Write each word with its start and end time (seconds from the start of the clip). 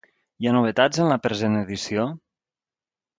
Hi 0.43 0.47
ha 0.47 0.53
novetats 0.55 1.01
en 1.03 1.11
la 1.13 1.17
present 1.25 1.57
edició? 1.59 2.07